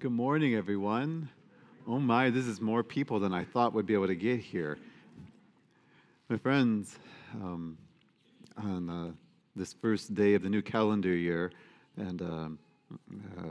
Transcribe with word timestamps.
Good 0.00 0.12
morning, 0.12 0.54
everyone. 0.54 1.28
Oh 1.88 1.98
my, 1.98 2.30
this 2.30 2.46
is 2.46 2.60
more 2.60 2.84
people 2.84 3.18
than 3.18 3.34
I 3.34 3.42
thought 3.42 3.74
would 3.74 3.84
be 3.84 3.94
able 3.94 4.06
to 4.06 4.14
get 4.14 4.38
here. 4.38 4.78
My 6.28 6.36
friends, 6.36 6.96
um, 7.34 7.76
on 8.56 8.88
uh, 8.88 9.10
this 9.56 9.72
first 9.72 10.14
day 10.14 10.34
of 10.34 10.44
the 10.44 10.48
new 10.48 10.62
calendar 10.62 11.12
year, 11.12 11.50
and 11.96 12.22
um, 12.22 12.58
uh, 13.38 13.42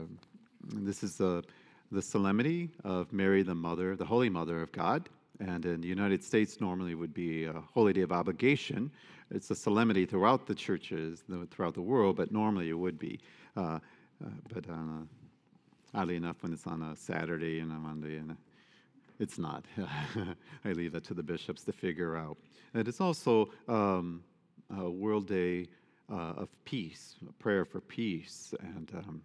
this 0.72 1.02
is 1.02 1.16
the, 1.16 1.44
the 1.92 2.00
solemnity 2.00 2.70
of 2.82 3.12
Mary, 3.12 3.42
the 3.42 3.54
Mother, 3.54 3.94
the 3.94 4.06
Holy 4.06 4.30
Mother 4.30 4.62
of 4.62 4.72
God. 4.72 5.06
And 5.40 5.66
in 5.66 5.82
the 5.82 5.88
United 5.88 6.24
States, 6.24 6.62
normally 6.62 6.94
would 6.94 7.12
be 7.12 7.44
a 7.44 7.62
holy 7.74 7.92
day 7.92 8.00
of 8.00 8.10
obligation. 8.10 8.90
It's 9.30 9.50
a 9.50 9.54
solemnity 9.54 10.06
throughout 10.06 10.46
the 10.46 10.54
churches, 10.54 11.24
throughout 11.50 11.74
the 11.74 11.82
world, 11.82 12.16
but 12.16 12.32
normally 12.32 12.70
it 12.70 12.78
would 12.78 12.98
be. 12.98 13.20
Uh, 13.54 13.80
uh 14.24 14.30
but 14.50 14.64
oddly 15.94 16.16
enough, 16.16 16.42
when 16.42 16.52
it's 16.52 16.66
on 16.66 16.82
a 16.82 16.96
Saturday 16.96 17.60
and 17.60 17.72
a 17.72 17.76
Monday, 17.76 18.18
and 18.18 18.36
it's 19.18 19.38
not. 19.38 19.64
I 20.64 20.72
leave 20.72 20.92
that 20.92 21.04
to 21.04 21.14
the 21.14 21.22
bishops 21.22 21.64
to 21.64 21.72
figure 21.72 22.16
out. 22.16 22.36
And 22.74 22.86
it's 22.86 23.00
also 23.00 23.50
um, 23.68 24.22
a 24.78 24.88
World 24.88 25.26
Day 25.26 25.68
uh, 26.10 26.34
of 26.36 26.48
Peace, 26.64 27.16
a 27.28 27.32
prayer 27.32 27.64
for 27.64 27.80
peace, 27.80 28.54
and 28.60 28.90
um, 28.94 29.22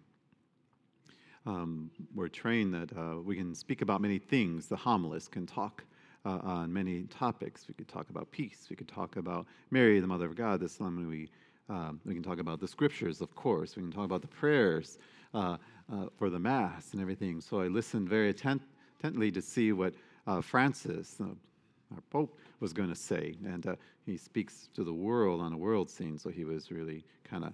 um, 1.46 1.90
we're 2.14 2.28
trained 2.28 2.72
that 2.74 2.90
uh, 2.96 3.20
we 3.20 3.36
can 3.36 3.54
speak 3.54 3.82
about 3.82 4.00
many 4.00 4.18
things. 4.18 4.66
The 4.66 4.76
homilist 4.76 5.30
can 5.30 5.46
talk 5.46 5.84
uh, 6.24 6.38
on 6.42 6.72
many 6.72 7.02
topics. 7.04 7.66
We 7.68 7.74
could 7.74 7.88
talk 7.88 8.08
about 8.08 8.30
peace. 8.30 8.66
We 8.70 8.76
could 8.76 8.88
talk 8.88 9.16
about 9.16 9.46
Mary, 9.70 10.00
the 10.00 10.06
Mother 10.06 10.26
of 10.26 10.36
God. 10.36 10.60
This 10.60 10.80
one 10.80 11.08
we 11.08 11.28
um, 11.68 12.00
we 12.04 12.12
can 12.12 12.22
talk 12.22 12.40
about 12.40 12.60
the 12.60 12.68
scriptures, 12.68 13.22
of 13.22 13.34
course. 13.34 13.74
We 13.76 13.82
can 13.82 13.90
talk 13.90 14.04
about 14.04 14.20
the 14.20 14.28
prayers 14.28 14.98
uh, 15.34 15.56
uh, 15.92 16.06
for 16.16 16.30
the 16.30 16.38
Mass 16.38 16.92
and 16.92 17.02
everything. 17.02 17.40
So 17.40 17.60
I 17.60 17.66
listened 17.66 18.08
very 18.08 18.32
attent- 18.32 18.62
intently 18.96 19.30
to 19.32 19.42
see 19.42 19.72
what 19.72 19.94
uh, 20.26 20.40
Francis, 20.40 21.20
our 21.20 22.00
Pope, 22.10 22.38
was 22.60 22.72
going 22.72 22.88
to 22.88 22.94
say. 22.94 23.36
And 23.44 23.66
uh, 23.66 23.76
he 24.06 24.16
speaks 24.16 24.68
to 24.74 24.84
the 24.84 24.92
world 24.92 25.40
on 25.40 25.52
a 25.52 25.56
world 25.56 25.90
scene, 25.90 26.18
so 26.18 26.30
he 26.30 26.44
was 26.44 26.70
really 26.70 27.04
kind 27.24 27.44
of, 27.44 27.52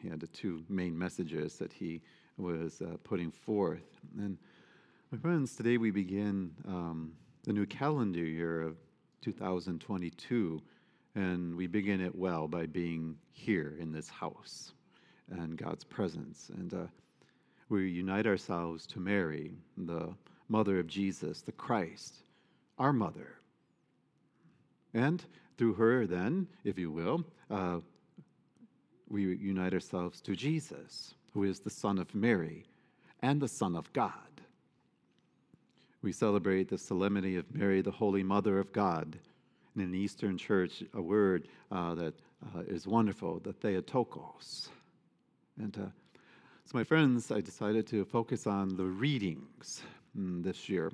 he 0.00 0.08
had 0.08 0.20
the 0.20 0.28
two 0.28 0.62
main 0.68 0.96
messages 0.96 1.56
that 1.56 1.72
he 1.72 2.00
was 2.36 2.80
uh, 2.80 2.96
putting 3.02 3.30
forth. 3.30 4.00
And 4.18 4.38
my 5.10 5.18
friends, 5.18 5.56
today 5.56 5.78
we 5.78 5.90
begin 5.90 6.52
um, 6.68 7.12
the 7.44 7.52
new 7.52 7.66
calendar 7.66 8.20
year 8.20 8.62
of 8.62 8.76
2022. 9.22 10.62
And 11.16 11.56
we 11.56 11.66
begin 11.66 12.00
it 12.00 12.14
well 12.14 12.46
by 12.46 12.66
being 12.66 13.16
here 13.32 13.74
in 13.80 13.90
this 13.90 14.08
house 14.08 14.72
and 15.30 15.56
God's 15.56 15.84
presence. 15.84 16.50
And 16.54 16.72
uh, 16.74 16.86
we 17.68 17.88
unite 17.88 18.26
ourselves 18.26 18.86
to 18.88 19.00
Mary, 19.00 19.52
the 19.76 20.12
mother 20.48 20.78
of 20.78 20.86
Jesus, 20.86 21.40
the 21.42 21.52
Christ, 21.52 22.16
our 22.78 22.92
mother. 22.92 23.36
And 24.92 25.24
through 25.56 25.74
her, 25.74 26.06
then, 26.06 26.48
if 26.64 26.78
you 26.78 26.90
will, 26.90 27.24
uh, 27.50 27.80
we 29.08 29.34
unite 29.36 29.74
ourselves 29.74 30.20
to 30.22 30.34
Jesus, 30.34 31.14
who 31.32 31.44
is 31.44 31.60
the 31.60 31.70
Son 31.70 31.98
of 31.98 32.14
Mary 32.14 32.64
and 33.20 33.40
the 33.40 33.48
Son 33.48 33.76
of 33.76 33.92
God. 33.92 34.12
We 36.02 36.12
celebrate 36.12 36.68
the 36.68 36.78
solemnity 36.78 37.36
of 37.36 37.54
Mary, 37.54 37.82
the 37.82 37.90
Holy 37.90 38.22
Mother 38.22 38.58
of 38.58 38.72
God. 38.72 39.18
And 39.74 39.84
in 39.84 39.92
the 39.92 39.98
Eastern 39.98 40.38
Church, 40.38 40.82
a 40.94 41.02
word 41.02 41.46
uh, 41.70 41.94
that 41.96 42.14
uh, 42.56 42.60
is 42.66 42.86
wonderful, 42.86 43.40
the 43.40 43.52
Theotokos. 43.52 44.70
And 45.58 45.76
uh, 45.76 45.90
so, 46.64 46.78
my 46.78 46.84
friends, 46.84 47.30
I 47.30 47.40
decided 47.40 47.86
to 47.88 48.04
focus 48.04 48.46
on 48.46 48.76
the 48.76 48.84
readings 48.84 49.82
mm, 50.16 50.42
this 50.42 50.68
year. 50.68 50.92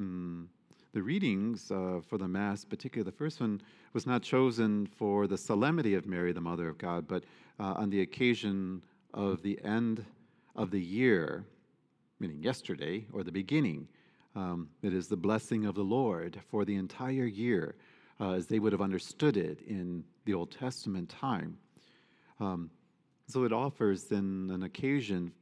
Mm, 0.00 0.46
the 0.92 1.02
readings 1.02 1.70
uh, 1.70 2.00
for 2.06 2.18
the 2.18 2.28
Mass, 2.28 2.64
particularly 2.64 3.10
the 3.10 3.16
first 3.16 3.40
one, 3.40 3.60
was 3.92 4.06
not 4.06 4.22
chosen 4.22 4.86
for 4.86 5.26
the 5.26 5.36
solemnity 5.36 5.94
of 5.94 6.06
Mary, 6.06 6.32
the 6.32 6.40
Mother 6.40 6.68
of 6.68 6.78
God, 6.78 7.06
but 7.06 7.24
uh, 7.60 7.74
on 7.76 7.90
the 7.90 8.00
occasion 8.00 8.82
of 9.14 9.42
the 9.42 9.60
end 9.64 10.04
of 10.56 10.70
the 10.70 10.80
year, 10.80 11.44
meaning 12.20 12.42
yesterday, 12.42 13.06
or 13.12 13.22
the 13.22 13.32
beginning. 13.32 13.88
Um, 14.34 14.68
it 14.82 14.94
is 14.94 15.08
the 15.08 15.16
blessing 15.16 15.66
of 15.66 15.74
the 15.74 15.82
Lord 15.82 16.40
for 16.50 16.64
the 16.64 16.76
entire 16.76 17.26
year, 17.26 17.74
uh, 18.20 18.32
as 18.32 18.46
they 18.46 18.58
would 18.58 18.72
have 18.72 18.82
understood 18.82 19.36
it 19.36 19.60
in 19.62 20.04
the 20.24 20.34
Old 20.34 20.50
Testament 20.50 21.08
time. 21.08 21.58
Um, 22.40 22.70
so 23.28 23.44
it 23.44 23.52
offers 23.52 24.04
then 24.04 24.50
an 24.52 24.62
occasion 24.62 25.32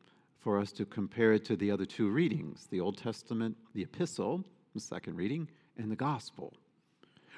for 0.41 0.58
us 0.58 0.72
to 0.72 0.84
compare 0.84 1.32
it 1.32 1.44
to 1.44 1.56
the 1.56 1.70
other 1.70 1.86
two 1.86 2.08
readings 2.08 2.66
the 2.70 2.80
Old 2.80 2.98
Testament, 2.98 3.56
the 3.74 3.82
Epistle, 3.82 4.44
the 4.74 4.80
second 4.80 5.16
reading, 5.16 5.48
and 5.78 5.91
the 5.91 5.97
Gospel. 5.97 6.52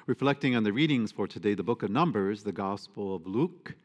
Reflecting 0.07 0.55
on 0.55 0.63
the 0.63 0.73
readings 0.73 1.11
for 1.11 1.27
today, 1.27 1.53
the 1.53 1.63
book 1.63 1.83
of 1.83 1.91
Numbers, 1.91 2.43
the 2.43 2.51
Gospel 2.51 3.15
of 3.15 3.27
Luke, 3.27 3.75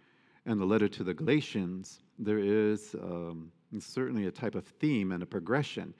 and 0.46 0.58
the 0.58 0.64
letter 0.64 0.88
to 0.88 1.04
the 1.04 1.14
Galatians, 1.14 2.00
there 2.18 2.38
is 2.38 2.94
um, 2.94 3.50
certainly 3.78 4.26
a 4.26 4.30
type 4.30 4.54
of 4.54 4.66
theme 4.66 5.12
and 5.12 5.22
a 5.22 5.26
progression. 5.26 5.92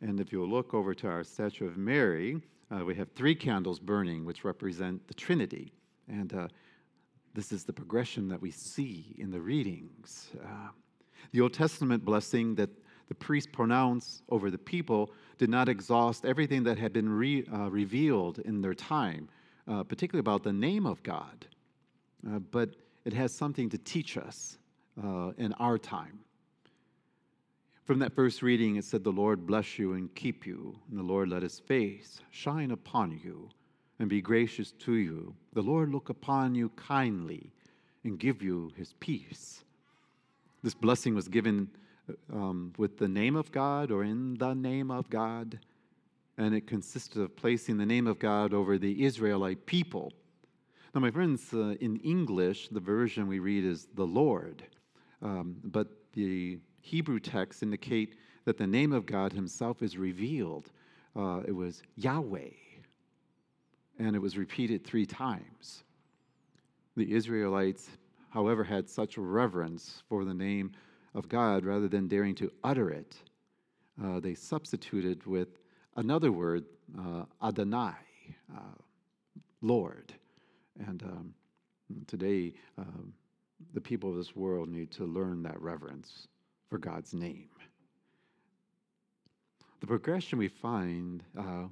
And 0.00 0.20
if 0.20 0.32
you 0.32 0.44
look 0.44 0.74
over 0.74 0.94
to 0.94 1.08
our 1.08 1.24
statue 1.24 1.66
of 1.66 1.76
Mary, 1.76 2.40
uh, 2.70 2.84
we 2.84 2.94
have 2.94 3.10
three 3.12 3.34
candles 3.34 3.80
burning, 3.80 4.24
which 4.24 4.44
represent 4.44 5.06
the 5.08 5.14
Trinity. 5.14 5.72
And 6.08 6.32
uh, 6.32 6.48
this 7.34 7.52
is 7.52 7.64
the 7.64 7.72
progression 7.72 8.28
that 8.28 8.40
we 8.40 8.50
see 8.50 9.14
in 9.18 9.30
the 9.30 9.40
readings. 9.40 10.30
Uh, 10.42 10.68
the 11.32 11.40
Old 11.40 11.54
Testament 11.54 12.04
blessing 12.04 12.54
that 12.56 12.68
the 13.08 13.14
priest 13.14 13.52
pronounced 13.52 14.22
over 14.28 14.50
the 14.50 14.58
people 14.58 15.10
did 15.38 15.48
not 15.48 15.68
exhaust 15.68 16.24
everything 16.24 16.62
that 16.64 16.78
had 16.78 16.92
been 16.92 17.08
re, 17.08 17.44
uh, 17.52 17.70
revealed 17.70 18.38
in 18.40 18.60
their 18.60 18.74
time, 18.74 19.28
uh, 19.66 19.82
particularly 19.82 20.20
about 20.20 20.42
the 20.42 20.52
name 20.52 20.86
of 20.86 21.02
God. 21.02 21.46
Uh, 22.26 22.38
but 22.38 22.70
it 23.04 23.12
has 23.12 23.34
something 23.34 23.68
to 23.70 23.78
teach 23.78 24.16
us 24.16 24.58
uh, 25.02 25.32
in 25.38 25.52
our 25.54 25.78
time. 25.78 26.20
From 27.84 27.98
that 27.98 28.12
first 28.12 28.42
reading, 28.42 28.76
it 28.76 28.84
said, 28.84 29.02
The 29.02 29.10
Lord 29.10 29.46
bless 29.46 29.78
you 29.78 29.94
and 29.94 30.14
keep 30.14 30.46
you, 30.46 30.78
and 30.90 30.98
the 30.98 31.02
Lord 31.02 31.28
let 31.28 31.42
his 31.42 31.58
face 31.58 32.20
shine 32.30 32.70
upon 32.70 33.18
you 33.22 33.48
and 34.02 34.10
be 34.10 34.20
gracious 34.20 34.72
to 34.72 34.94
you. 34.94 35.32
The 35.52 35.62
Lord 35.62 35.92
look 35.92 36.08
upon 36.08 36.56
you 36.56 36.70
kindly 36.70 37.52
and 38.02 38.18
give 38.18 38.42
you 38.42 38.72
his 38.76 38.94
peace. 38.98 39.62
This 40.64 40.74
blessing 40.74 41.14
was 41.14 41.28
given 41.28 41.70
um, 42.32 42.72
with 42.76 42.98
the 42.98 43.06
name 43.06 43.36
of 43.36 43.52
God 43.52 43.92
or 43.92 44.02
in 44.02 44.34
the 44.34 44.54
name 44.54 44.90
of 44.90 45.08
God, 45.08 45.56
and 46.36 46.52
it 46.52 46.66
consisted 46.66 47.22
of 47.22 47.36
placing 47.36 47.76
the 47.76 47.86
name 47.86 48.08
of 48.08 48.18
God 48.18 48.52
over 48.52 48.76
the 48.76 49.04
Israelite 49.04 49.66
people. 49.66 50.12
Now, 50.96 51.00
my 51.00 51.12
friends, 51.12 51.54
uh, 51.54 51.76
in 51.80 51.98
English, 51.98 52.70
the 52.70 52.80
version 52.80 53.28
we 53.28 53.38
read 53.38 53.64
is 53.64 53.86
the 53.94 54.04
Lord, 54.04 54.64
um, 55.22 55.54
but 55.62 55.86
the 56.14 56.58
Hebrew 56.80 57.20
texts 57.20 57.62
indicate 57.62 58.16
that 58.46 58.58
the 58.58 58.66
name 58.66 58.92
of 58.92 59.06
God 59.06 59.32
himself 59.32 59.80
is 59.80 59.96
revealed. 59.96 60.72
Uh, 61.14 61.42
it 61.46 61.52
was 61.52 61.84
Yahweh 61.94 62.50
and 63.98 64.16
it 64.16 64.20
was 64.20 64.36
repeated 64.36 64.84
three 64.84 65.06
times. 65.06 65.84
The 66.96 67.12
Israelites, 67.12 67.88
however, 68.30 68.64
had 68.64 68.88
such 68.88 69.16
reverence 69.16 70.02
for 70.08 70.24
the 70.24 70.34
name 70.34 70.72
of 71.14 71.28
God 71.28 71.64
rather 71.64 71.88
than 71.88 72.08
daring 72.08 72.34
to 72.36 72.50
utter 72.64 72.90
it. 72.90 73.16
Uh, 74.02 74.20
they 74.20 74.34
substituted 74.34 75.26
with 75.26 75.48
another 75.96 76.32
word, 76.32 76.64
uh, 76.98 77.24
Adonai, 77.42 77.94
uh, 78.54 78.60
Lord. 79.60 80.12
And 80.86 81.02
um, 81.02 81.34
today, 82.06 82.54
um, 82.78 83.12
the 83.74 83.80
people 83.80 84.10
of 84.10 84.16
this 84.16 84.34
world 84.34 84.68
need 84.68 84.90
to 84.92 85.04
learn 85.04 85.42
that 85.42 85.60
reverence 85.60 86.28
for 86.68 86.78
God's 86.78 87.14
name. 87.14 87.48
The 89.80 89.86
progression 89.86 90.38
we 90.38 90.48
find 90.48 91.22
uh, 91.36 91.64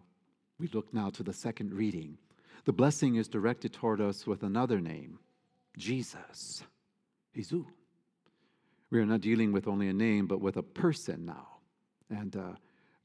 we 0.60 0.68
look 0.68 0.92
now 0.92 1.08
to 1.10 1.22
the 1.22 1.32
second 1.32 1.72
reading. 1.72 2.18
The 2.66 2.72
blessing 2.72 3.16
is 3.16 3.28
directed 3.28 3.72
toward 3.72 4.00
us 4.00 4.26
with 4.26 4.42
another 4.42 4.78
name 4.80 5.18
Jesus. 5.78 6.62
Jesus. 7.34 7.64
We 8.90 8.98
are 8.98 9.06
not 9.06 9.20
dealing 9.20 9.52
with 9.52 9.66
only 9.66 9.88
a 9.88 9.92
name, 9.92 10.26
but 10.26 10.40
with 10.40 10.56
a 10.56 10.62
person 10.62 11.24
now, 11.24 11.46
and 12.10 12.36
uh, 12.36 12.52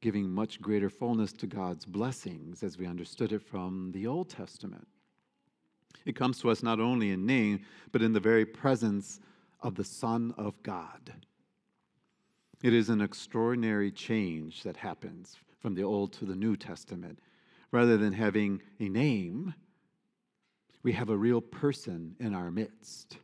giving 0.02 0.30
much 0.30 0.60
greater 0.60 0.90
fullness 0.90 1.32
to 1.34 1.48
God's 1.48 1.86
blessings 1.86 2.64
as 2.64 2.78
we 2.78 2.88
understood 2.88 3.32
it 3.32 3.42
from 3.42 3.92
the 3.94 4.08
Old 4.08 4.30
Testament. 4.30 4.88
It 6.06 6.16
comes 6.16 6.40
to 6.40 6.50
us 6.50 6.64
not 6.64 6.80
only 6.80 7.12
in 7.12 7.26
name, 7.26 7.62
but 7.92 8.02
in 8.02 8.14
the 8.14 8.20
very 8.20 8.46
presence 8.46 9.20
of 9.62 9.76
the 9.76 9.84
Son 9.84 10.34
of 10.38 10.62
God. 10.64 11.14
It 12.64 12.74
is 12.74 12.90
an 12.90 13.02
extraordinary 13.02 13.92
change 13.92 14.64
that 14.64 14.78
happens 14.78 15.38
from 15.62 15.76
the 15.76 15.84
Old 15.84 16.14
to 16.14 16.26
the 16.26 16.36
New 16.36 16.56
Testament 16.56 17.20
rather 17.76 17.98
than 17.98 18.14
having 18.14 18.62
a 18.80 18.88
name, 18.88 19.54
we 20.82 20.94
have 20.94 21.10
a 21.10 21.18
real 21.18 21.42
person 21.42 22.16
in 22.22 22.34
our 22.34 22.50
midst, 22.50 23.18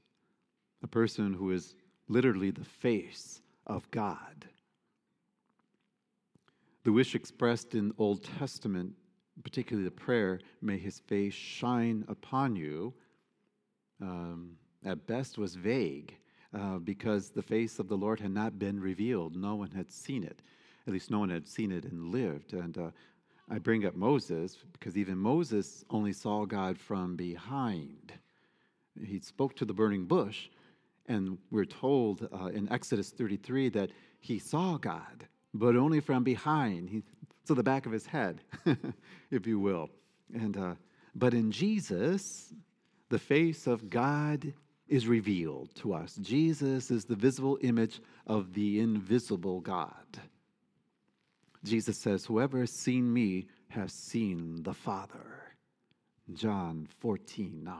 a 0.84 0.88
person 0.88 1.34
who 1.34 1.52
is 1.52 1.74
literally 2.10 2.52
the 2.52 2.66
face 2.66 3.42
of 3.66 3.90
God. 3.92 4.46
The 6.84 6.92
wish 6.92 7.16
expressed 7.16 7.76
in 7.76 7.94
Old 7.98 8.26
Testament, 8.26 8.94
particularly 9.42 9.86
the 9.86 9.96
prayer, 9.96 10.42
may 10.62 10.78
his 10.78 11.00
face 11.00 11.34
shine 11.34 12.04
upon 12.10 12.58
you, 12.58 12.94
um, 14.02 14.58
at 14.84 15.08
best 15.08 15.38
was 15.38 15.56
vague 15.56 16.14
uh, 16.54 16.78
because 16.80 17.30
the 17.30 17.42
face 17.42 17.80
of 17.80 17.88
the 17.88 17.98
Lord 17.98 18.20
had 18.20 18.32
not 18.32 18.60
been 18.60 18.82
revealed. 18.82 19.38
No 19.38 19.56
one 19.56 19.72
had 19.72 19.90
seen 19.94 20.26
it. 20.26 20.42
At 20.88 20.92
least 20.92 21.10
no 21.12 21.20
one 21.20 21.30
had 21.30 21.48
seen 21.48 21.72
it 21.72 21.86
and 21.86 22.12
lived. 22.12 22.54
And 22.54 22.78
uh, 22.78 22.92
I 23.52 23.60
bring 23.60 23.86
up 23.86 23.96
Moses 23.96 24.58
because 24.72 24.98
even 24.98 25.18
Moses 25.18 25.84
only 25.90 26.14
saw 26.14 26.46
God 26.46 26.78
from 26.80 27.18
behind. 27.18 28.14
He 29.04 29.20
spoke 29.20 29.58
to 29.58 29.66
the 29.66 29.74
burning 29.74 30.06
bush, 30.06 30.48
and 31.08 31.38
we're 31.52 31.66
told 31.66 32.30
uh, 32.34 32.46
in 32.46 32.72
Exodus 32.72 33.10
33 33.10 33.68
that 33.70 33.90
he 34.22 34.40
saw 34.40 34.78
God, 34.78 35.28
but 35.54 35.76
only 35.76 36.00
from 36.00 36.24
behind. 36.24 36.90
He, 36.90 37.04
so 37.44 37.54
the 37.54 37.62
back 37.62 37.86
of 37.86 37.92
his 37.92 38.06
head, 38.06 38.40
if 39.32 39.46
you 39.46 39.60
will. 39.60 39.90
And, 40.34 40.56
uh, 40.56 40.76
but 41.14 41.34
in 41.34 41.52
Jesus, 41.52 42.54
the 43.10 43.20
face 43.20 43.68
of 43.68 43.90
God 43.90 44.54
is 44.88 45.08
revealed 45.08 45.76
to 45.76 45.94
us. 45.94 46.16
Jesus 46.22 46.90
is 46.90 47.04
the 47.04 47.18
visible 47.18 47.58
image 47.62 48.00
of 48.28 48.54
the 48.54 48.80
invisible 48.80 49.60
God. 49.60 50.22
Jesus 51.64 51.98
says, 51.98 52.26
Whoever 52.26 52.60
has 52.60 52.72
seen 52.72 53.12
me 53.12 53.48
has 53.70 53.94
seen 53.94 54.64
the 54.64 54.74
Father. 54.74 55.56
John 56.34 56.88
14, 57.00 57.64
9. 57.64 57.76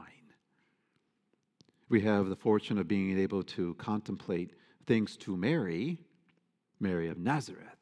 We 1.88 2.00
have 2.02 2.28
the 2.28 2.36
fortune 2.36 2.78
of 2.78 2.88
being 2.88 3.18
able 3.18 3.42
to 3.44 3.74
contemplate 3.74 4.54
things 4.86 5.16
to 5.18 5.36
Mary, 5.36 5.98
Mary 6.80 7.08
of 7.08 7.18
Nazareth, 7.18 7.78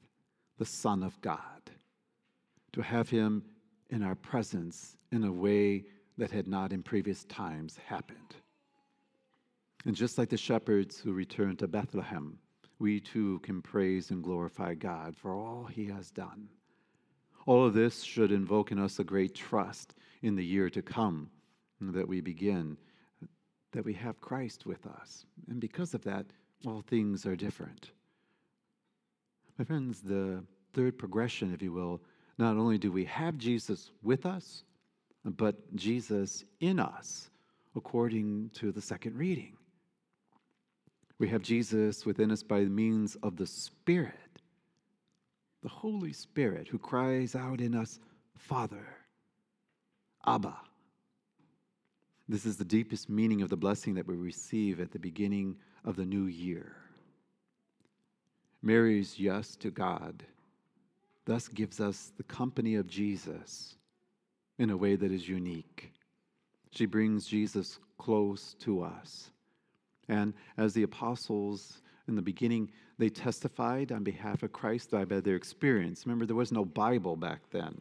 the 0.59 0.65
Son 0.65 1.03
of 1.03 1.21
God, 1.21 1.71
to 2.73 2.83
have 2.83 3.09
him 3.09 3.45
in 3.89 4.03
our 4.03 4.15
presence 4.15 4.97
in 5.13 5.25
a 5.25 5.33
way 5.33 5.85
that 6.19 6.31
had 6.31 6.47
not 6.47 6.73
in 6.73 6.83
previous 6.83 7.25
times 7.25 7.79
happened. 7.87 8.35
And 9.87 9.97
just 9.97 10.19
like 10.19 10.29
the 10.29 10.37
shepherds 10.37 10.99
who 10.99 11.13
returned 11.13 11.59
to 11.61 11.69
Bethlehem, 11.69 12.39
we 12.81 12.99
too 12.99 13.39
can 13.41 13.63
praise 13.63 14.11
and 14.11 14.25
glorify 14.25 14.75
God 14.75 15.15
for 15.17 15.35
all 15.35 15.67
he 15.67 15.87
has 15.87 16.11
done. 16.11 16.49
All 17.47 17.65
of 17.65 17.75
this 17.75 18.03
should 18.03 18.33
invoke 18.33 18.73
in 18.73 18.79
us 18.79 18.99
a 18.99 19.05
great 19.05 19.35
trust 19.35 19.95
in 20.23 20.35
the 20.35 20.45
year 20.45 20.69
to 20.71 20.83
come 20.83 21.31
that 21.81 22.09
we 22.09 22.21
begin, 22.21 22.77
that 23.73 23.85
we 23.85 23.93
have 23.95 24.21
Christ 24.21 24.67
with 24.67 24.87
us. 24.87 25.25
And 25.49 25.61
because 25.61 25.95
of 25.95 26.03
that, 26.05 26.27
all 26.67 26.83
things 26.83 27.27
are 27.27 27.37
different. 27.37 27.91
My 29.59 29.65
friends, 29.65 30.01
the 30.01 30.43
third 30.73 30.99
progression, 30.99 31.53
if 31.53 31.63
you 31.63 31.73
will, 31.73 32.01
not 32.39 32.57
only 32.57 32.79
do 32.79 32.91
we 32.91 33.05
have 33.05 33.37
Jesus 33.37 33.91
with 34.03 34.25
us, 34.25 34.65
but 35.25 35.75
Jesus 35.77 36.45
in 36.61 36.81
us, 36.81 37.31
according 37.77 38.51
to 38.55 38.73
the 38.73 38.81
second 38.81 39.17
reading. 39.17 39.57
We 41.21 41.29
have 41.29 41.43
Jesus 41.43 42.07
within 42.07 42.31
us 42.31 42.43
by 42.43 42.61
means 42.61 43.15
of 43.23 43.37
the 43.37 43.47
Spirit, 43.47 44.15
the 45.63 45.69
Holy 45.69 46.15
Spirit, 46.15 46.67
who 46.67 46.79
cries 46.79 47.37
out 47.37 47.61
in 47.61 47.75
us, 47.75 48.01
Father, 48.39 48.87
Abba. 50.27 50.57
This 52.27 52.47
is 52.47 52.57
the 52.57 52.65
deepest 52.65 53.11
meaning 53.11 53.43
of 53.43 53.51
the 53.51 53.57
blessing 53.59 53.95
that 53.97 54.07
we 54.07 54.17
receive 54.17 54.81
at 54.81 54.93
the 54.93 54.99
beginning 54.99 55.57
of 55.85 55.97
the 55.97 56.07
new 56.07 56.25
year. 56.25 56.75
Mary's 58.63 59.19
yes 59.19 59.57
to 59.57 59.71
God 59.71 60.25
thus 61.27 61.49
gives 61.49 61.81
us 61.81 62.13
the 62.17 62.23
company 62.23 62.77
of 62.77 62.87
Jesus 62.87 63.77
in 64.59 64.71
a 64.71 64.77
way 64.77 64.97
that 64.97 65.13
is 65.13 65.29
unique. 65.29 65.93
She 66.71 66.87
brings 66.87 67.27
Jesus 67.27 67.79
close 67.99 68.55
to 68.61 68.83
us. 68.83 69.31
And 70.11 70.35
as 70.59 70.75
the 70.75 70.83
apostles 70.83 71.81
in 72.09 72.17
the 72.17 72.23
beginning, 72.23 72.73
they 72.99 73.09
testified 73.09 73.93
on 73.93 74.03
behalf 74.03 74.43
of 74.43 74.53
Christ 74.53 74.91
by 74.91 75.05
their 75.05 75.37
experience. 75.37 76.05
Remember, 76.05 76.27
there 76.27 76.35
was 76.35 76.51
no 76.51 76.65
Bible 76.65 77.15
back 77.15 77.43
then 77.53 77.81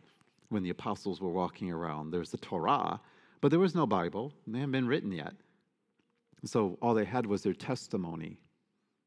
when 0.50 0.62
the 0.62 0.70
apostles 0.70 1.20
were 1.20 1.32
walking 1.32 1.72
around. 1.72 2.12
There's 2.12 2.30
the 2.30 2.38
Torah, 2.38 3.02
but 3.42 3.50
there 3.50 3.60
was 3.60 3.74
no 3.74 3.88
Bible. 3.88 4.32
They 4.46 4.60
hadn't 4.60 4.74
been 4.74 4.88
written 4.88 5.12
yet. 5.12 5.34
So 6.46 6.78
all 6.84 6.94
they 6.94 7.04
had 7.04 7.26
was 7.26 7.42
their 7.42 7.54
testimony. 7.54 8.38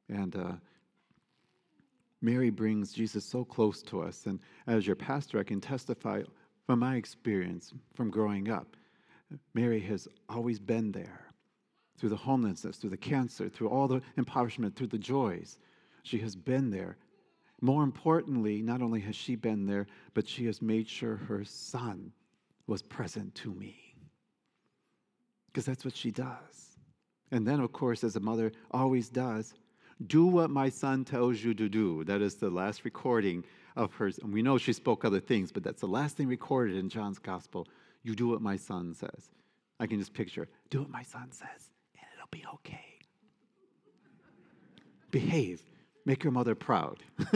And 0.08 0.34
uh, 0.34 0.52
Mary 2.20 2.50
brings 2.50 2.92
Jesus 2.92 3.24
so 3.24 3.44
close 3.44 3.82
to 3.82 4.02
us. 4.02 4.26
And 4.26 4.40
as 4.66 4.84
your 4.84 4.96
pastor, 4.96 5.38
I 5.38 5.44
can 5.44 5.60
testify 5.60 6.22
from 6.66 6.80
my 6.80 6.96
experience 6.96 7.72
from 7.94 8.10
growing 8.10 8.50
up. 8.50 8.76
Mary 9.54 9.80
has 9.80 10.08
always 10.28 10.58
been 10.58 10.90
there 10.90 11.31
through 12.02 12.08
the 12.08 12.16
homelessness, 12.16 12.78
through 12.78 12.90
the 12.90 12.96
cancer, 12.96 13.49
through 13.49 13.69
all 13.69 13.87
the 13.87 14.02
impoverishment, 14.16 14.75
through 14.75 14.88
the 14.88 14.99
joys. 14.99 15.56
She 16.02 16.19
has 16.19 16.34
been 16.34 16.69
there. 16.69 16.96
More 17.60 17.84
importantly, 17.84 18.60
not 18.60 18.82
only 18.82 18.99
has 19.02 19.14
she 19.14 19.37
been 19.37 19.66
there, 19.66 19.87
but 20.12 20.26
she 20.26 20.46
has 20.46 20.60
made 20.60 20.88
sure 20.88 21.14
her 21.14 21.44
son 21.44 22.10
was 22.66 22.82
present 22.82 23.37
to 23.37 23.54
me. 23.54 23.94
Because 25.46 25.64
that's 25.64 25.84
what 25.84 25.94
she 25.94 26.10
does. 26.10 26.76
And 27.31 27.46
then, 27.46 27.60
of 27.60 27.70
course, 27.70 28.02
as 28.02 28.16
a 28.16 28.20
mother 28.20 28.50
always 28.72 29.08
does, 29.08 29.55
do 30.05 30.26
what 30.26 30.50
my 30.50 30.70
son 30.70 31.05
tells 31.05 31.38
you 31.38 31.55
to 31.55 31.69
do. 31.69 32.02
That 32.02 32.20
is 32.20 32.34
the 32.34 32.50
last 32.50 32.84
recording 32.84 33.44
of 33.76 33.94
hers. 33.94 34.19
And 34.19 34.32
we 34.32 34.43
know 34.43 34.58
she 34.58 34.72
spoke 34.72 35.05
other 35.05 35.20
things, 35.20 35.52
but 35.52 35.62
that's 35.62 35.82
the 35.82 35.87
last 35.87 36.16
thing 36.16 36.26
recorded 36.26 36.76
in 36.76 36.88
John's 36.88 37.20
gospel. 37.20 37.69
You 38.02 38.16
do 38.16 38.26
what 38.26 38.43
my 38.43 38.56
son 38.56 38.93
says. 38.93 39.31
I 39.78 39.87
can 39.87 40.00
just 40.00 40.12
picture, 40.14 40.48
do 40.69 40.81
what 40.81 40.90
my 40.90 41.05
son 41.05 41.31
says 41.31 41.71
be 42.32 42.44
okay. 42.55 42.99
Behave. 45.12 45.62
Make 46.05 46.25
your 46.25 46.32
mother 46.32 46.56
proud. 46.56 47.05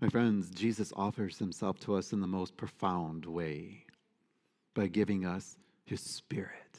My 0.00 0.08
friends, 0.08 0.48
Jesus 0.50 0.92
offers 0.96 1.38
himself 1.38 1.78
to 1.80 1.94
us 1.94 2.14
in 2.14 2.20
the 2.20 2.26
most 2.26 2.56
profound 2.56 3.26
way 3.26 3.84
by 4.74 4.86
giving 4.86 5.26
us 5.26 5.58
his 5.84 6.00
Spirit. 6.00 6.78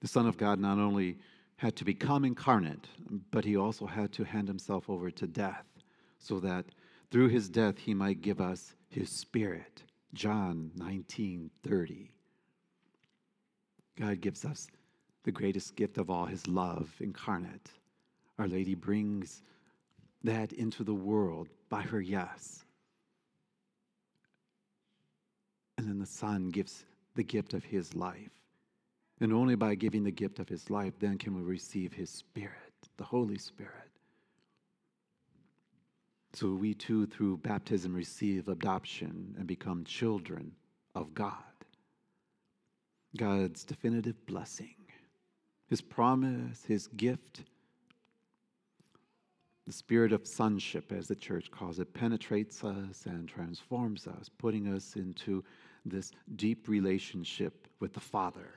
The 0.00 0.08
Son 0.08 0.26
of 0.26 0.38
God 0.38 0.60
not 0.60 0.78
only 0.78 1.18
had 1.56 1.74
to 1.76 1.84
become 1.84 2.24
incarnate, 2.24 2.86
but 3.30 3.44
he 3.44 3.56
also 3.56 3.86
had 3.86 4.12
to 4.12 4.24
hand 4.24 4.46
himself 4.46 4.88
over 4.88 5.10
to 5.10 5.26
death 5.26 5.66
so 6.18 6.38
that 6.40 6.66
through 7.10 7.28
his 7.28 7.48
death 7.48 7.78
he 7.78 7.94
might 7.94 8.20
give 8.20 8.40
us 8.40 8.74
his 8.88 9.10
Spirit. 9.10 9.82
John 10.14 10.70
19 10.76 11.50
30. 11.62 12.10
God 13.98 14.20
gives 14.20 14.44
us 14.44 14.68
the 15.24 15.32
greatest 15.32 15.74
gift 15.74 15.98
of 15.98 16.10
all, 16.10 16.26
his 16.26 16.46
love 16.46 16.94
incarnate. 17.00 17.70
Our 18.38 18.46
Lady 18.46 18.74
brings 18.74 19.42
that 20.22 20.52
into 20.52 20.84
the 20.84 20.94
world 20.94 21.48
by 21.68 21.82
her 21.82 22.00
yes. 22.00 22.64
And 25.78 25.88
then 25.88 25.98
the 25.98 26.06
Son 26.06 26.48
gives 26.48 26.84
the 27.14 27.22
gift 27.22 27.54
of 27.54 27.64
his 27.64 27.94
life. 27.94 28.30
And 29.20 29.32
only 29.32 29.54
by 29.54 29.74
giving 29.74 30.04
the 30.04 30.10
gift 30.10 30.38
of 30.38 30.48
his 30.48 30.68
life, 30.68 30.92
then 30.98 31.16
can 31.16 31.34
we 31.34 31.42
receive 31.42 31.92
his 31.92 32.10
Spirit, 32.10 32.52
the 32.98 33.04
Holy 33.04 33.38
Spirit. 33.38 33.72
So 36.34 36.52
we 36.52 36.74
too, 36.74 37.06
through 37.06 37.38
baptism, 37.38 37.94
receive 37.94 38.48
adoption 38.48 39.34
and 39.38 39.46
become 39.46 39.84
children 39.84 40.52
of 40.94 41.14
God. 41.14 41.32
God's 43.16 43.64
definitive 43.64 44.24
blessing, 44.26 44.74
His 45.68 45.80
promise, 45.80 46.64
His 46.64 46.86
gift. 46.88 47.44
The 49.66 49.72
spirit 49.72 50.12
of 50.12 50.26
sonship, 50.26 50.92
as 50.92 51.08
the 51.08 51.16
church 51.16 51.50
calls 51.50 51.80
it, 51.80 51.92
penetrates 51.92 52.62
us 52.62 53.06
and 53.06 53.28
transforms 53.28 54.06
us, 54.06 54.28
putting 54.28 54.68
us 54.68 54.94
into 54.94 55.42
this 55.84 56.12
deep 56.36 56.68
relationship 56.68 57.66
with 57.80 57.92
the 57.92 58.00
Father. 58.00 58.54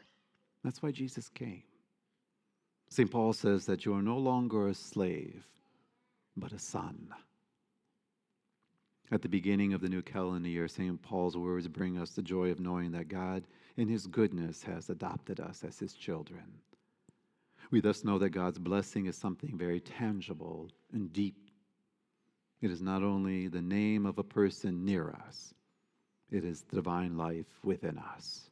That's 0.63 0.83
why 0.83 0.91
Jesus 0.91 1.29
came. 1.29 1.63
St. 2.89 3.09
Paul 3.09 3.33
says 3.33 3.65
that 3.65 3.85
you 3.85 3.93
are 3.93 4.01
no 4.01 4.17
longer 4.17 4.67
a 4.67 4.73
slave, 4.73 5.45
but 6.35 6.51
a 6.51 6.59
son. 6.59 7.09
At 9.11 9.23
the 9.23 9.29
beginning 9.29 9.73
of 9.73 9.81
the 9.81 9.89
new 9.89 10.03
calendar 10.03 10.47
year, 10.47 10.67
St. 10.67 11.01
Paul's 11.01 11.35
words 11.35 11.67
bring 11.67 11.97
us 11.97 12.11
the 12.11 12.21
joy 12.21 12.51
of 12.51 12.59
knowing 12.59 12.91
that 12.91 13.07
God, 13.07 13.47
in 13.75 13.87
his 13.87 14.05
goodness, 14.05 14.63
has 14.63 14.89
adopted 14.89 15.39
us 15.39 15.63
as 15.63 15.79
his 15.79 15.93
children. 15.93 16.43
We 17.71 17.81
thus 17.81 18.03
know 18.03 18.19
that 18.19 18.29
God's 18.29 18.59
blessing 18.59 19.07
is 19.07 19.17
something 19.17 19.57
very 19.57 19.79
tangible 19.79 20.69
and 20.93 21.11
deep. 21.11 21.49
It 22.61 22.69
is 22.69 22.81
not 22.81 23.03
only 23.03 23.47
the 23.47 23.61
name 23.61 24.05
of 24.05 24.19
a 24.19 24.23
person 24.23 24.85
near 24.85 25.09
us, 25.27 25.53
it 26.29 26.45
is 26.45 26.61
divine 26.61 27.17
life 27.17 27.47
within 27.63 27.97
us. 27.97 28.49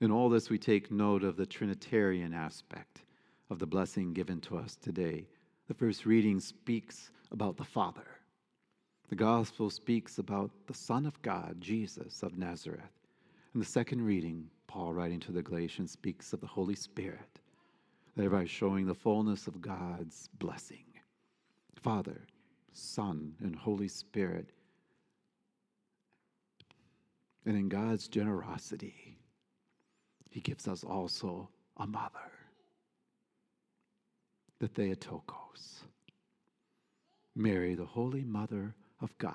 In 0.00 0.10
all 0.10 0.28
this, 0.28 0.50
we 0.50 0.58
take 0.58 0.90
note 0.90 1.22
of 1.22 1.36
the 1.36 1.46
Trinitarian 1.46 2.32
aspect 2.32 3.02
of 3.50 3.58
the 3.58 3.66
blessing 3.66 4.12
given 4.12 4.40
to 4.42 4.56
us 4.56 4.76
today 4.76 5.28
the 5.68 5.74
first 5.74 6.06
reading 6.06 6.40
speaks 6.40 7.10
about 7.30 7.56
the 7.56 7.64
Father. 7.64 8.17
The 9.08 9.16
Gospel 9.16 9.70
speaks 9.70 10.18
about 10.18 10.50
the 10.66 10.74
Son 10.74 11.06
of 11.06 11.20
God, 11.22 11.56
Jesus 11.60 12.22
of 12.22 12.36
Nazareth. 12.36 12.92
And 13.54 13.62
the 13.62 13.66
second 13.66 14.02
reading, 14.04 14.50
Paul 14.66 14.92
writing 14.92 15.18
to 15.20 15.32
the 15.32 15.42
Galatians, 15.42 15.92
speaks 15.92 16.34
of 16.34 16.40
the 16.40 16.46
Holy 16.46 16.74
Spirit, 16.74 17.40
thereby 18.16 18.44
showing 18.44 18.86
the 18.86 18.94
fullness 18.94 19.46
of 19.46 19.62
God's 19.62 20.28
blessing. 20.38 20.84
Father, 21.80 22.26
Son, 22.72 23.34
and 23.40 23.56
Holy 23.56 23.88
Spirit. 23.88 24.50
And 27.46 27.56
in 27.56 27.70
God's 27.70 28.08
generosity, 28.08 29.16
He 30.28 30.40
gives 30.40 30.68
us 30.68 30.84
also 30.84 31.48
a 31.78 31.86
mother, 31.86 32.30
the 34.58 34.68
Theotokos, 34.68 35.84
Mary, 37.34 37.74
the 37.74 37.86
Holy 37.86 38.24
Mother 38.24 38.74
of 39.00 39.16
God. 39.18 39.34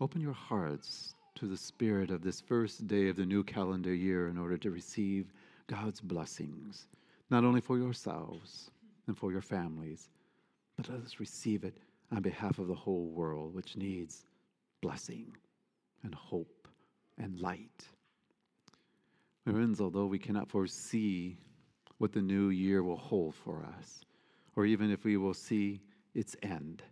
Open 0.00 0.20
your 0.20 0.32
hearts 0.32 1.14
to 1.36 1.46
the 1.46 1.56
spirit 1.56 2.10
of 2.10 2.22
this 2.22 2.40
first 2.40 2.86
day 2.86 3.08
of 3.08 3.16
the 3.16 3.26
new 3.26 3.42
calendar 3.42 3.94
year 3.94 4.28
in 4.28 4.38
order 4.38 4.56
to 4.58 4.70
receive 4.70 5.32
God's 5.66 6.00
blessings, 6.00 6.86
not 7.30 7.44
only 7.44 7.60
for 7.60 7.78
yourselves 7.78 8.70
and 9.06 9.16
for 9.16 9.32
your 9.32 9.42
families, 9.42 10.08
but 10.76 10.88
let 10.88 11.02
us 11.02 11.20
receive 11.20 11.64
it 11.64 11.78
on 12.12 12.22
behalf 12.22 12.58
of 12.58 12.68
the 12.68 12.74
whole 12.74 13.08
world, 13.08 13.54
which 13.54 13.76
needs 13.76 14.26
blessing 14.80 15.34
and 16.02 16.14
hope 16.14 16.68
and 17.18 17.40
light. 17.40 17.86
Friends, 19.44 19.80
although 19.80 20.06
we 20.06 20.18
cannot 20.18 20.50
foresee 20.50 21.36
what 21.98 22.12
the 22.12 22.20
new 22.20 22.50
year 22.50 22.82
will 22.82 22.96
hold 22.96 23.34
for 23.34 23.64
us, 23.78 24.04
or 24.54 24.66
even 24.66 24.90
if 24.90 25.04
we 25.04 25.16
will 25.16 25.34
see 25.34 25.80
its 26.14 26.36
end, 26.42 26.82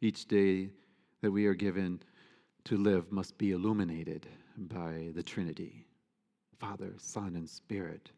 each 0.00 0.26
day 0.26 0.70
that 1.22 1.30
we 1.30 1.46
are 1.46 1.54
given 1.54 2.00
to 2.64 2.76
live 2.76 3.10
must 3.10 3.36
be 3.38 3.52
illuminated 3.52 4.26
by 4.56 5.10
the 5.14 5.22
Trinity 5.22 5.86
Father, 6.58 6.92
Son, 6.98 7.36
and 7.36 7.48
Spirit, 7.48 8.10